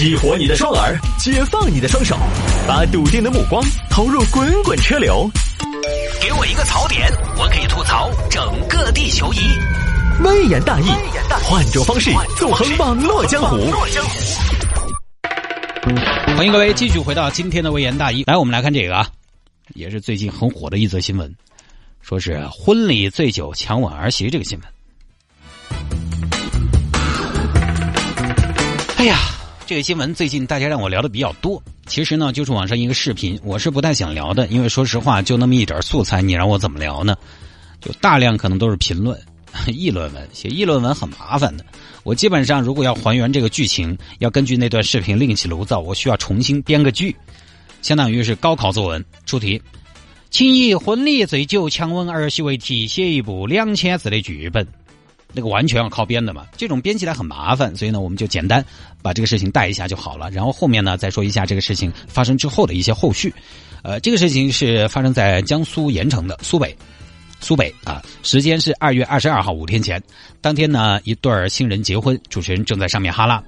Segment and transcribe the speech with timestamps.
[0.00, 2.16] 激活你的双耳，解放你的双手，
[2.66, 5.30] 把笃定的目光投入滚滚车流。
[6.22, 9.40] 给我一个槽点，我可以吐槽整个地球仪。
[10.24, 10.86] 微言大义，
[11.42, 13.70] 换种方式纵横网络江湖。
[16.34, 18.24] 欢迎各位继续回到今天的微言大义。
[18.26, 19.06] 来，我们来看这个啊，
[19.74, 21.30] 也是最近很火的一则新闻，
[22.00, 24.66] 说是婚礼醉酒强吻儿媳这个新闻。
[28.96, 29.18] 哎呀，
[29.70, 31.62] 这个新闻最近大家让我聊的比较多。
[31.86, 37.14] 其实呢，就是网上一个视频，我是不太想聊的，因为说实话，就那么一点素材，你让我怎么聊呢？
[37.80, 39.16] 就大量可能都是评论、
[39.72, 41.64] 议论文，写议论文很麻烦的。
[42.02, 47.14] 我基本上如果要还原这个剧情，要根据那段视频另起炉灶，我需要重新编个剧，
[47.80, 49.62] 相当于是高考作文出题，
[50.30, 54.66] 请以婚礼醉酒强吻儿媳为题，写一部两千字的剧本。
[55.32, 58.64] 那个完全要靠编的嘛，这种编起来很麻烦，所以呢，我们就简单
[59.02, 60.30] 把这个事情带一下就好了。
[60.30, 63.32] 然后后面呢，再说一下这个事情发生之后的一些后续。
[63.82, 66.76] 呃，这个事情是发生在江苏盐城的苏北，
[67.40, 70.02] 苏北啊，时间是二月二十二号五天前。
[70.40, 73.42] 当天呢，一对新人结婚，主持人正在上面哈拉。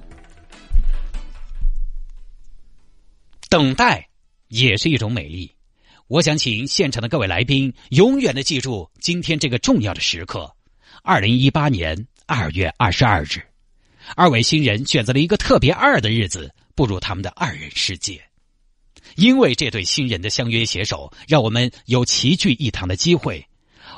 [3.49, 4.07] 等待
[4.47, 5.51] 也是一种美丽。
[6.07, 10.51] 我想请现场的各位来宾永远的记住今天这个重要的时刻。
[11.05, 13.45] 二零一八年二月二十二日，
[14.15, 18.23] 二位新人选择了一个特别二的日子步入他们的二人世界。
[19.17, 23.45] 因为这对新人的相约携手，让我们有齐聚一堂的机会。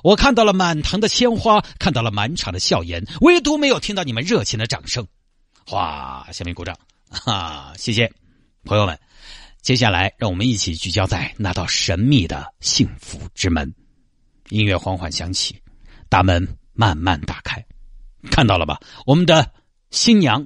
[0.04, 5.08] 我看到了满堂的鲜花，看到了满场的笑颜，唯独没有听到你们热情的掌声。
[5.70, 6.28] 哇！
[6.32, 6.76] 下面鼓掌，
[7.08, 8.12] 哈，谢谢
[8.64, 9.00] 朋友们。
[9.62, 13.72] 接下来，让我们一起聚焦在那道神秘的幸福之门。
[14.50, 15.56] 音乐缓缓响起，
[16.10, 16.65] 大门。
[16.76, 17.66] 慢慢打开，
[18.30, 18.80] 看到了吧？
[19.06, 19.52] 我们的
[19.92, 20.46] 新娘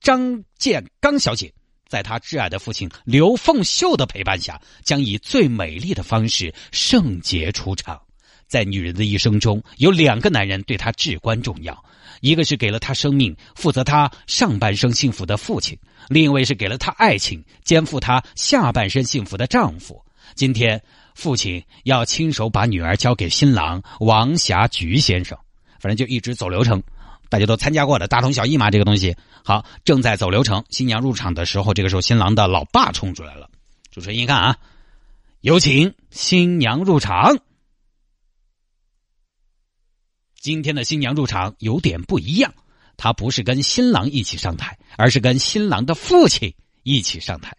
[0.00, 1.52] 张建刚小姐，
[1.88, 8.00] 在她挚爱的父亲刘凤秀的陪伴下，将以最美丽的方式圣洁出场。
[8.46, 11.82] 在女人的一生中，有两个男人对她至关重要：
[12.20, 15.74] 一个是给了她生命、负责她上半生幸福的父亲；
[16.10, 20.04] 另一位是给了她爱情、肩负她下半生幸福的丈夫。
[20.34, 20.82] 今天，
[21.14, 25.38] 父亲要亲手把女儿交给新郎王霞菊先生。
[25.82, 26.80] 反正就一直走流程，
[27.28, 28.70] 大家都参加过的，大同小异嘛。
[28.70, 30.64] 这个东西好，正在走流程。
[30.70, 33.50] 新娘入场的时候，这个时候新郎的老爸冲出来了。
[33.90, 34.58] 主持人一看啊，
[35.40, 37.36] 有请新娘入场。
[40.38, 42.54] 今天的新娘入场有点不一样，
[42.96, 46.54] 她不是跟新郎一起上台，而是跟新郎的父亲
[46.84, 47.56] 一起上台。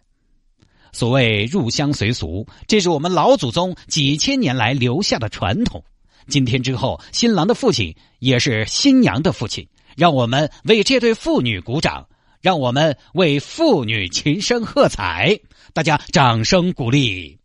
[0.92, 5.84] 所谓入乡随俗，这是我们老祖宗几千年来留下的传统。
[6.28, 12.06] 今天之后，新郎的父亲也是新娘的父亲，让我们为这对父女鼓掌，
[12.40, 15.38] 让我们为父女琴声喝彩，
[15.72, 17.38] 大家掌声鼓励。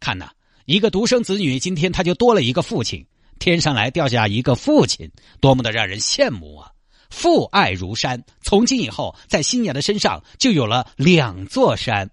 [0.00, 0.30] 看呐，
[0.64, 3.06] 一个独生子女，今天他就多了一个父亲，
[3.38, 5.10] 天上来掉下一个父亲，
[5.40, 6.70] 多么的让人羡慕啊！
[7.08, 12.10] 父爱如山，从今以后，在新娘的身上就有了两座山。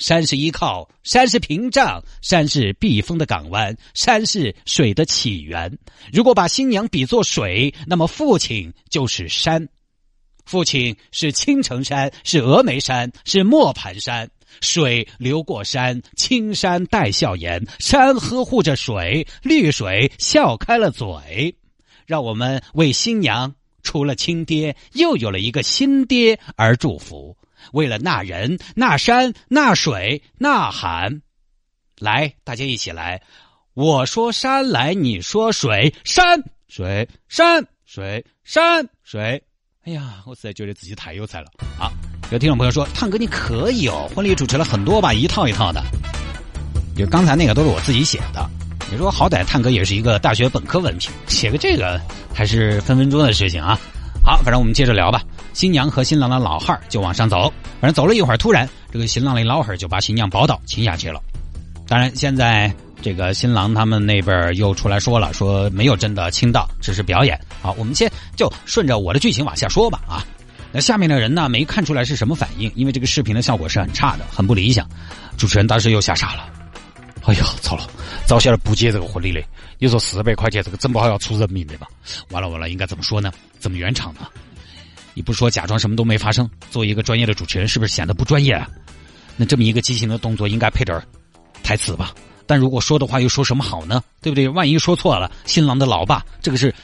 [0.00, 5.78] 山是依靠，山是屏障，山是避风的港湾，山是水的起源。
[6.10, 9.68] 如果把新娘比作水，那么父亲就是山。
[10.46, 14.28] 父亲是青城山，是峨眉山，是磨盘山。
[14.62, 21.54] 水流过山，青山带笑颜，山呵护着水，绿水笑开了嘴。
[22.06, 27.36] 让我们为新娘除了亲爹，又有了一个新爹而祝福。
[27.72, 31.22] 为了那人、那山、那水呐喊，
[31.98, 33.22] 来，大家一起来！
[33.74, 39.42] 我说山来，你说水，山水山水山水。
[39.84, 41.46] 哎呀，我实在觉得自己太有才了。
[41.78, 41.90] 好，
[42.30, 45.82] 有听众朋友说，探哥你可以哦，婚礼主持了很多吧，一套一套的。
[46.96, 48.48] 就刚才那个都是我自己写的。
[48.90, 51.98] 你说好歹探哥也是一个大学本科文凭，写个这个
[52.34, 53.78] 还是分分钟的事情啊。
[54.22, 55.22] 好，反正我们接着聊吧。
[55.52, 61.20] 新娘和新郎的老汉儿就往上走，反正走了一会儿，突然这个新郎的老汉儿就把新娘抱倒亲下去了。
[61.86, 62.72] 当然，现在
[63.02, 67.38] 这个新郎他们那边又出来说了，说没有真的亲到，只是表演。
[67.60, 70.00] 好，我们先就顺着我的剧情往下说吧。
[70.06, 70.24] 啊，
[70.70, 74.88] 那下面的人呢没看出来是什么反应，因为这个视频的效果是很差的，很不理想。
[75.36, 76.48] 主持人当时又吓傻了。
[77.24, 77.86] 哎呀，糟了！
[78.24, 79.44] 早晓得不接这个婚礼嘞，
[79.78, 81.86] 你说四百块钱这个整不好要出人命的吧？
[82.30, 83.30] 完了完了，应该怎么说呢？
[83.58, 84.20] 怎么圆场呢？
[85.14, 88.68] 你不说假装什么都没发生，作为一个专业的主持人，是不是显得不专业啊？
[89.36, 91.02] 那这么一个畸形的动作，应该配点
[91.62, 92.14] 台词吧？
[92.46, 94.02] 但如果说的话，又说什么好呢？
[94.20, 94.48] 对不对？
[94.48, 96.74] 万一说错了，新郎的老爸，这个是，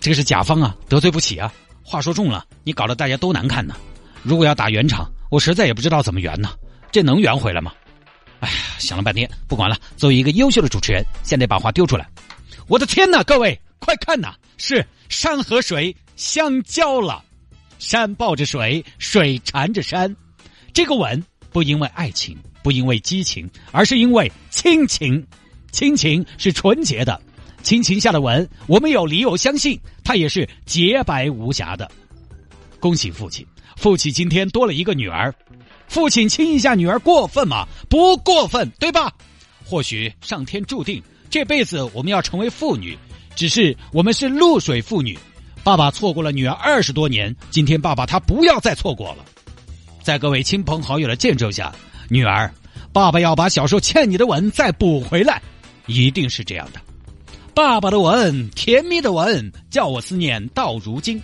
[0.00, 1.52] 这个是甲方啊，得罪不起啊。
[1.82, 3.74] 话说重了，你搞得大家都难看呢。
[4.22, 6.50] 如果要打圆场，我实在也不知道怎么圆呢。
[6.90, 7.72] 这能圆回来吗？
[8.40, 9.76] 哎呀，想了半天，不管了。
[9.96, 12.08] 作为一个优秀的主持人，现在把话丢出来。
[12.68, 17.24] 我的天哪，各位快看呐，是山和水相交了，
[17.78, 20.14] 山抱着水，水缠着山。
[20.72, 25.24] 这个吻不因为爱情，不因为激情，而是因为亲情。
[25.70, 27.20] 亲情是纯洁的，
[27.62, 31.90] 亲情下的吻，我们有理由相信它也是洁白无瑕的。
[32.78, 35.34] 恭喜父亲，父亲今天多了一个女儿。
[35.88, 37.66] 父亲亲一下女儿过分吗？
[37.88, 39.12] 不过分，对吧？
[39.64, 42.96] 或许上天注定这辈子我们要成为妇女，
[43.34, 45.18] 只是我们是露水妇女。
[45.64, 49.24] 爸爸错过了女儿二十多年，今天爸爸他不要再错过了。
[50.02, 51.72] 在各位亲朋好友的见证下，
[52.08, 52.52] 女儿，
[52.92, 55.40] 爸爸要把小时候欠你的吻再补回来，
[55.86, 56.80] 一定是这样的。
[57.54, 61.22] 爸爸的吻，甜蜜的吻，叫我思念到如今。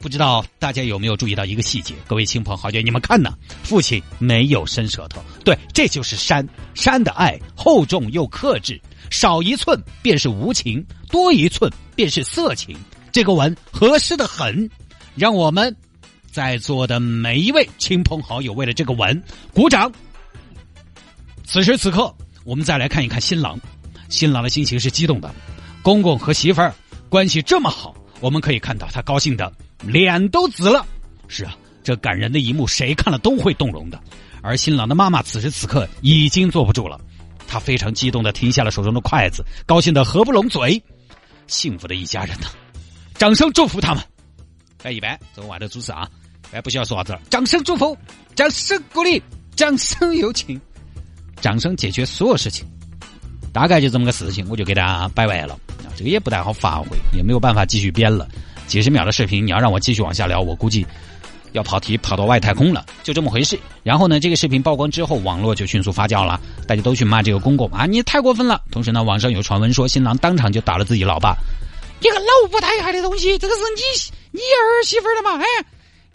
[0.00, 1.94] 不知道大家有没有注意到一个细节？
[2.08, 3.32] 各位亲朋好友，你们看呢？
[3.62, 6.44] 父亲没有伸舌头，对，这就是山。
[6.74, 12.76] 山的爱厚重又克制，少一寸便是无情，多一寸便是色情。
[13.12, 14.68] 这个吻合适的很，
[15.14, 15.76] 让我们
[16.30, 19.22] 在座的每一位亲朋好友为了这个吻
[19.52, 19.92] 鼓掌。
[21.44, 22.12] 此时此刻，
[22.44, 23.60] 我们再来看一看新郎，
[24.08, 25.32] 新郎的心情是激动的，
[25.82, 26.74] 公公和媳妇儿
[27.10, 29.52] 关系这么好，我们可以看到他高兴的。
[29.84, 30.86] 脸都紫了，
[31.28, 34.00] 是啊，这感人的一幕，谁看了都会动容的。
[34.40, 36.98] 而新郎的妈妈此时此刻已经坐不住了，
[37.46, 40.82] 她非常激动的停下了手中的筷子，高兴的合不拢嘴。
[41.48, 42.46] 幸福的一家人呢，
[43.18, 44.02] 掌声祝福他们。
[44.82, 46.08] 哎，一般这个外头主持啊，
[46.50, 47.96] 哎，不需要说啥子了，掌声祝福，
[48.34, 49.22] 掌声鼓励，
[49.54, 50.60] 掌声有请，
[51.40, 52.66] 掌声解决所有事情。
[53.52, 55.54] 大概就这么个事情，我就给大家摆完了。
[55.84, 58.26] 啊，这个也不太好发挥，也没有办法继续编了。
[58.66, 60.86] 几十秒的视频，你要让我继续往下聊，我估计
[61.52, 63.58] 要跑题跑到外太空了，就这么回事。
[63.82, 68.62] 然后呢，这个视频曝光之后，网络就迅速发酵了，大家都去骂这个公公啊，你太过分了。
[68.70, 71.36] 同时呢，网上有传闻说新郎当场就打了自己老爸，
[72.02, 75.38] 你个老不太害的东西，这个是你你儿媳妇的嘛？
[75.38, 75.46] 哎，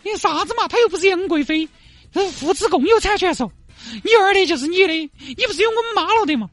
[0.03, 0.67] 你啥子嘛？
[0.67, 1.67] 他又不是杨贵妃，
[2.11, 3.49] 这是父子共有产权噻，
[4.03, 6.49] 你儿的就是你的，你不是有我们妈了的吗？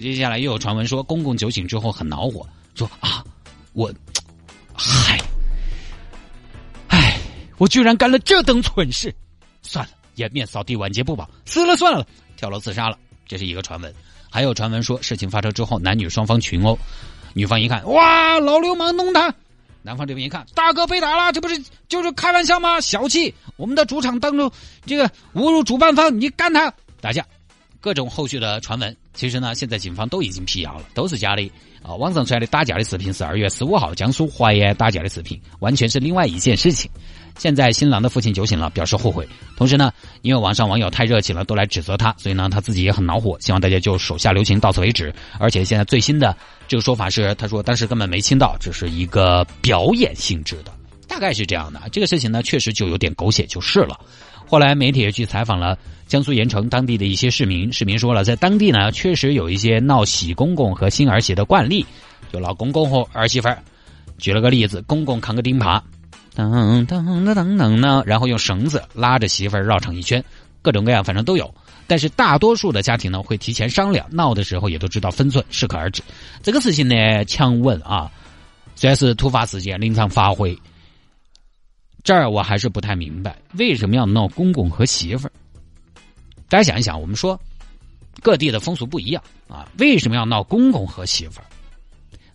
[0.00, 2.46] 接下来又有传闻说公公酒醒之后很恼火，
[2.76, 3.24] 说啊，
[3.72, 3.92] 我，
[4.72, 5.18] 嗨。
[6.88, 7.18] 哎
[7.58, 9.12] 我居然干了这等蠢事，
[9.62, 12.06] 算了，颜面扫地，晚节不保，死了算了，
[12.36, 12.96] 跳楼自杀了。
[13.26, 13.92] 这是一个传闻，
[14.30, 16.78] 还有传闻说事情发生之后，男女双方群殴，
[17.36, 19.28] 女方一看，哇，老流氓弄他；
[19.82, 22.80] 男方这边一看，大哥被打了，这不是就是开玩笑吗？
[22.80, 24.50] 小气，我们的主场当中
[24.86, 27.22] 这个侮辱主办方，你干他，打架，
[27.78, 31.42] 各种后续的传闻，其实呢，现在警方都已经辟谣了，都是假的
[31.82, 31.94] 啊。
[31.94, 36.90] 网上出来的打架的视频是二月十五号江苏淮安打架的视频，完全是另外一件事情。
[37.36, 39.28] 现在新郎的父亲酒醒了，表示后悔。
[39.58, 39.92] 同时呢，
[40.22, 45.14] 因为网上网友太热情了，都来指责他，所以呢，他自己也很恼火，希望大家就手下留情，到此为止。
[45.38, 46.34] 而且现在最新的
[46.68, 50.72] 这个说法是，他说当时根本没亲到，只是一个表演性质的，
[51.06, 51.80] 大概是这样的。
[51.92, 53.98] 这个事情呢，确实就有点狗血，就是了。
[54.48, 55.76] 后来媒体也去采访了
[56.06, 61.84] 江苏盐城当地的一些市民，市民说了，在当地呢，确实有一些闹喜公公和新儿媳的惯例，
[62.32, 63.58] 就老公公和儿媳妇儿。
[64.18, 65.80] 举了个例子，公公扛个钉耙。
[66.34, 70.22] 噔噔噔噔噔呢，然后用绳子拉着媳妇儿绕场一圈，
[70.62, 71.52] 各种各样，反正都有。
[71.86, 76.02] 但是大多数的家庭呢，会提前商量，闹的时候也都知道分寸，适可而止。
[76.42, 78.10] 这个事情呢，强吻啊，
[78.74, 80.56] 虽然是突发事件，临场发挥。
[82.02, 85.32] 这儿我还是不太明白，为什么要闹公公和媳妇儿？
[86.48, 87.40] 大家想一想，我们说
[88.22, 91.46] 各地的风俗不一样啊，为什么要闹公公和媳妇儿？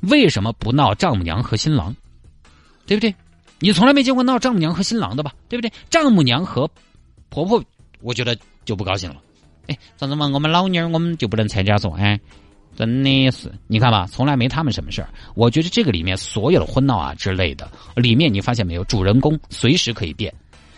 [0.02, 1.96] 为什么不闹丈母娘和新郎？
[2.86, 3.14] 对不对？
[3.60, 5.34] 你从来没见过闹丈母娘和新郎的吧？
[5.48, 5.72] 对不对？
[5.90, 6.70] 丈母娘和
[7.30, 7.64] 婆婆，
[8.02, 9.22] 我觉得就不高兴了。
[9.72, 10.28] 哎，咋子嘛？
[10.34, 11.94] 我们老妞儿我们就不能参加做？
[11.94, 12.20] 哎，
[12.76, 15.10] 真的是，你看吧，从来没他们什么事儿。
[15.34, 18.84] 我觉得这个里面所有的婚闹啊之类的，里面你发现没有？
[18.86, 20.34] 主人公随时可以变，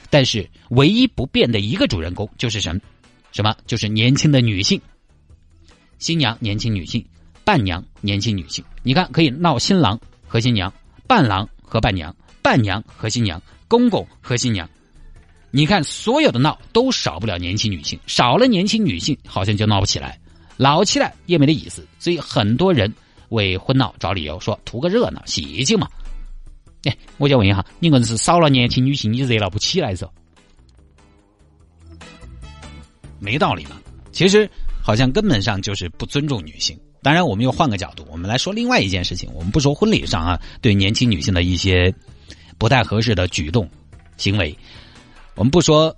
[0.09, 2.81] 但是唯一不变的一个主人公就是什么？
[3.31, 3.55] 什么？
[3.65, 4.79] 就是年轻的女性。
[5.97, 7.03] 新娘年轻女性，
[7.43, 8.63] 伴娘年轻女性。
[8.83, 10.71] 你看，可以闹新郎和新娘，
[11.07, 12.15] 伴郎和伴娘。
[12.41, 14.69] 伴娘和新娘，公公和新娘，
[15.55, 20.19] 你看所有的闹都少不了年轻女性，少了年轻女性，好像就闹不起来，
[20.57, 21.87] 老起来也没得意思。
[21.99, 22.91] 所以很多人
[23.29, 25.87] 为婚闹找理由，说图个热闹，喜庆嘛。
[26.85, 30.09] 哎，我就问一下，你硬是少了年轻女性，你热闹不起来噻？
[33.19, 33.79] 没道理嘛。
[34.11, 34.49] 其实
[34.81, 36.75] 好像根本上就是不尊重女性。
[37.03, 39.29] 当然，我们又换个角度，我们来说另外一件事情。
[39.33, 41.93] 我们不说婚礼上啊，对年轻女性的一些。
[42.59, 43.69] 不太合适的举动、
[44.15, 44.55] 行为，
[45.35, 45.95] 我们不说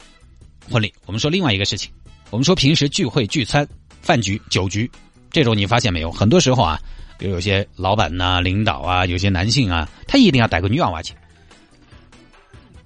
[0.69, 1.91] 婚礼，我们说另外一个事情。
[2.31, 3.67] 我们说平时聚会、聚餐、
[4.01, 4.89] 饭局、酒局，
[5.31, 6.11] 这种你发现没有？
[6.11, 6.79] 很多时候啊，
[7.17, 11.13] 比如有些老板呐、领导啊，有些男性啊，他一定要带个女娃娃去。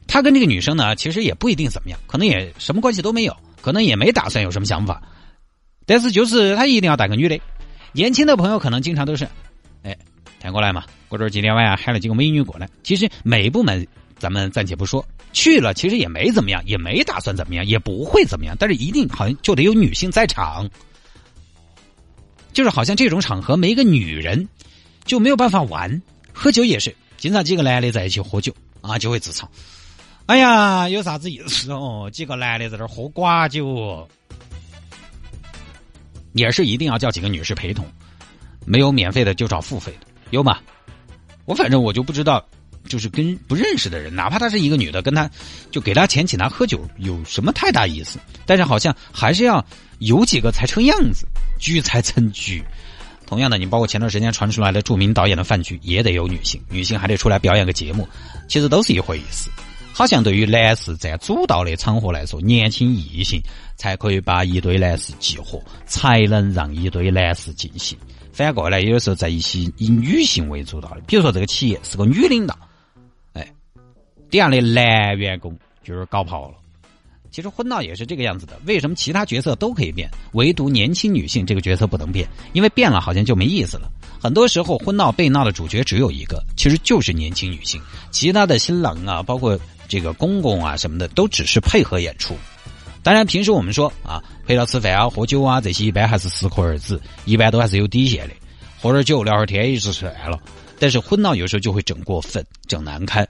[0.07, 5.01] 他跟这个女生呢，其实也不一定怎么样，可能也什么关系都没有，可能也没打算有什么想法。
[5.85, 7.39] 但是就是他一定要带个女的。
[7.91, 9.27] 年轻的朋友可能经常都是，
[9.83, 9.95] 哎，
[10.39, 12.69] 谈过来嘛，我这今天晚上喊了几个美女过来。
[12.83, 13.87] 其实美不美，
[14.19, 18.55] 咱们暂且不说，去了其实也没怎么样，也没打算怎么样，也不会怎么样。
[18.59, 20.69] 但是一定好像就得有女性在场，
[22.53, 24.47] 就是好像这种场合没个女人
[25.05, 26.01] 就没有办法玩。
[26.33, 29.45] 喝酒也是，经常几个男的在一起喝酒啊，就会自嘲。
[30.25, 32.09] 哎呀，有啥子意思哦？
[32.13, 34.07] 几个男的在这喝寡酒，
[36.33, 37.85] 也是一定要叫几个女士陪同，
[38.65, 40.59] 没有免费的就找付费的，有吗？
[41.45, 42.45] 我反正我就不知道，
[42.89, 45.29] 就是跟不认识的人，哪怕她是一个女的，跟他
[45.72, 48.19] 就给他钱请他喝酒，有什么太大意思？
[48.46, 49.65] 但是好像还是要
[50.00, 51.25] 有几个才成样子，
[51.58, 52.62] 聚才成局。
[53.25, 58.05] 同样的，你包括前段时间传出来的著名导演的饭局，也得有女性，女性还得出来表演个节目，
[58.48, 59.50] 其实都是一回事。
[59.93, 63.39] 好像对于男士占主导的场合来说，年轻异性
[63.75, 67.98] 才可以把一堆男士激活，才能让一堆男士进行。
[68.31, 72.58] 反过来，有的时候在一些以女性为主导的，比如说这个企业是个女领导，
[74.29, 76.55] 底下的男员工就是搞跑了。
[77.31, 78.59] 其实婚闹也是这个样子的。
[78.65, 82.27] 为什么其他角色都可以变，唯独年轻女性这个角色不能变？
[82.53, 83.91] 因为变了好像就没意思了。
[84.19, 87.81] 很多时候，婚闹被闹的主角只有一个，其实就是年轻女性，
[88.12, 89.59] 其他的新郎啊，包括。
[89.91, 92.38] 这个公公啊什么的都只是配合演出，
[93.01, 98.36] 当然平时我们说啊陪到吃饭啊喝酒啊这些一般还是适可而止，一般都还是有底线的，
[98.79, 100.39] 喝点酒聊会儿天也就算了。
[100.77, 103.27] 但是婚闹有时候就会整过分，整难堪。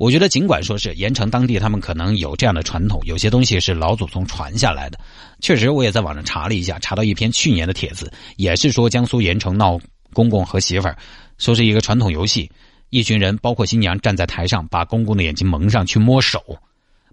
[0.00, 4.98] 我觉得尽管说是盐城当地他们可能有这样的传统，有些东西是老祖宗传下来的。
[5.40, 9.78] 确实我也在网上查了一下，查到一篇去年的帖子，也是说江苏盐城闹
[10.14, 10.96] 公公和媳妇儿，
[11.36, 12.50] 说是一个传统游戏。
[12.88, 16.42] 一群人，包括新娘，站在台上，把公公的眼睛蒙上去摸手，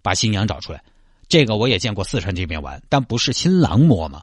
[0.01, 0.81] 把新娘找出来。
[1.27, 4.21] 这个我也见过四川这边玩，但不是新郎摸嘛，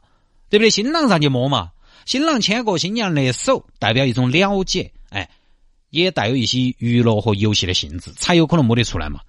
[0.49, 0.71] 对不对？
[0.71, 1.69] 新郎上去摸嘛，
[2.07, 5.29] 新郎牵过新娘的手，代表一种了解，哎，
[5.89, 9.19] 也带有一些娱乐和游戏的性质，才有可能摸得出来嘛。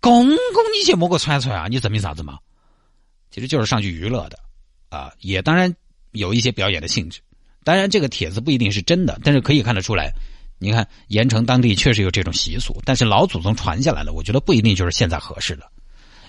[0.00, 0.36] 公公，
[0.78, 1.68] 你去摸个串串啊？
[1.68, 2.38] 你证明啥子嘛？
[3.30, 4.38] 其实就是上去娱乐的，
[4.88, 5.74] 啊，也当然
[6.10, 7.20] 有一些表演的性质。
[7.64, 10.12] 当然，这个帖子不一定是真的，但是可以看得出来。
[10.58, 15.70] 你看，盐城当地确实有这种习俗，但是老祖宗传下来的，我觉得不一定就是现在合适的。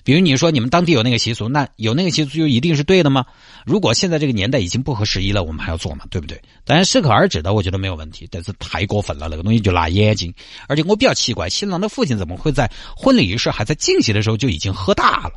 [0.04, 3.26] 比如你说你们当地有那个习俗，那有那个习俗就一定是对的吗？
[3.66, 6.06] 如果现在这个年代已经不合时宜了，我们还要做吗？
[6.10, 6.42] 对不对？
[6.66, 8.28] 当然适可而止的，我觉得没有问题。
[8.30, 10.34] 但是太过分了，那个东西就辣眼睛。
[10.68, 15.34] 而且我比较奇怪，新郎的父亲怎么会在婚礼仪式还在进行的时候就已经喝大了？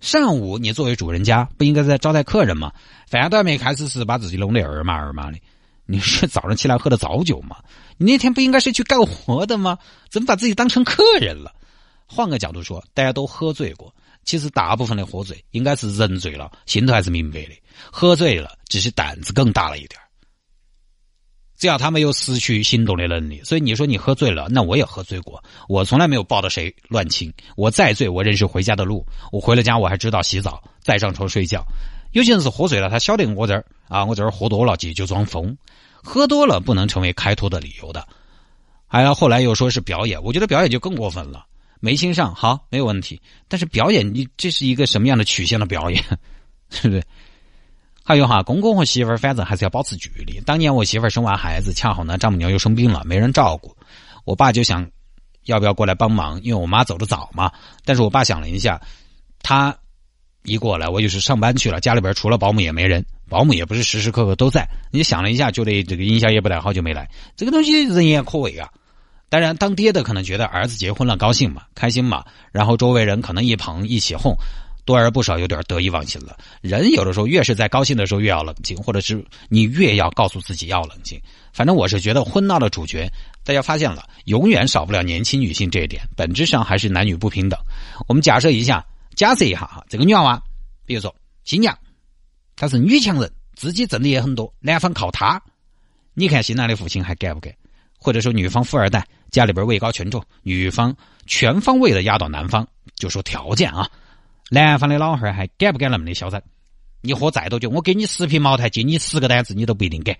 [0.00, 2.72] 上午你作为主人家不应该在招待客人吗？
[3.06, 5.38] 饭都还没开始时把自己弄得二麻二麻的。
[5.86, 7.56] 你是早上起来喝的早酒吗？
[7.98, 9.78] 你那天不应该是去干活的吗？
[10.10, 11.52] 怎么把自己当成客人了？
[12.06, 13.94] 换个角度说，大家都喝醉过，
[14.24, 17.50] 其实大部分的喝醉应该是人醉了，心头还是明白的。
[17.90, 20.00] 喝醉了只是胆子更大了一点
[21.58, 27.32] 只要他没有失去行动的能力，所以你说你喝醉了，那我也喝醉过，我从来没有抱着谁乱亲。
[27.56, 31.64] 我再醉，我认识回家的路，我回了家我还知道洗澡，再上床睡觉。
[32.12, 35.56] 有些人是喝醉了，他晓得我这儿啊，我这儿喝多了，就就装疯。
[36.02, 38.06] 喝多了不能成为开脱的理由的。
[38.86, 41.46] 还有后来又说是表演，我觉得表演就更过分了。
[41.80, 46.02] 没欣赏好没有问题，但是表演你这是一个什么样的曲线的表演，
[46.70, 47.02] 对不对？
[48.02, 50.40] 还有哈，公公和媳妇儿反正还是要保持距离。
[50.40, 53.76] 当年我媳妇儿生完孩子，恰好呢丈母娘又生病了，没人照顾，
[54.24, 54.88] 我爸就想
[55.44, 57.52] 要不要过来帮忙，因为我妈走的早嘛。
[57.84, 58.80] 但是我爸想了一下，
[59.42, 59.76] 他。
[60.48, 64.64] 一过来，我就是上班去了，家里边除了保姆也没人，保姆也不是时时刻刻都在。
[64.92, 67.10] 你想了一下，觉得这个音响也不太好，就没来。
[67.34, 68.70] 这个东西人言可畏啊。
[69.28, 74.34] 当然，当爹的可能觉得儿子结婚了高兴嘛，开心嘛，然后周围人可能一捧一起哄，
[74.84, 76.36] 多而不少有点得意忘形了。
[76.60, 81.20] 人有的时候越是在高兴的时候越要冷静，或者是你越要告诉自己要冷静。
[81.52, 83.10] 反正我是觉得婚闹的主角，
[83.44, 87.58] 大家发现了，永远少不了年轻女性这一点，本质上还是男女不平等。
[88.06, 88.84] 我们假设一下。
[89.14, 90.42] 假设一下哈，这个女娃娃，
[90.84, 91.74] 比如说新娘，
[92.54, 95.40] 她是女强人，自己挣的也很多，男方靠她。
[96.12, 97.56] 你看新郎的父亲还给不给？
[97.98, 103.88] 或者说女方富二代，家里边位高权重，女方全方位的压倒男方，就说条件啊，
[104.50, 106.40] 男方的老汉儿还敢不敢那么的嚣张？
[107.02, 110.16] 你喝再多酒，我给你十瓶茅台，敬你十个单子，你都不一定给。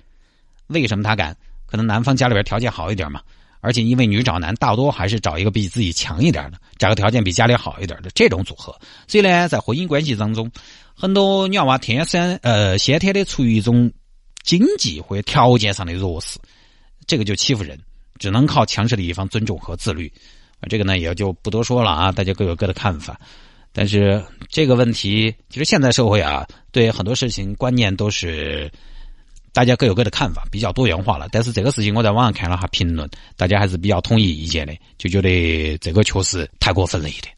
[0.69, 1.37] 为什么他敢？
[1.67, 3.21] 可能男方家里边条件好一点嘛，
[3.61, 8.73] 而且因为女找男大多还是找一个比自己强一点的，找个条件比家里好一点的这种组合。
[9.09, 10.49] 所以呢，在婚姻关系当中，
[10.95, 13.91] 很多女娃天生呃先天的处于一种
[14.45, 16.39] 经济或条件上的弱势，
[17.07, 17.79] 这个就欺负人，
[18.19, 20.13] 只能靠强势的一方尊重和自律。
[20.61, 23.21] 啊，这个呢也就不多说了啊，大家各有各的看法。
[23.73, 28.71] 但是这个问题，其实现在社会啊，对很多事情观念都是。
[29.53, 31.31] 大家各有各的看法，比较多元化了。
[31.33, 33.09] 但是这个事情我在网上看了下评论，
[33.39, 37.35] 大家还是比较统一意见的，就觉得这个确实太过分了一点。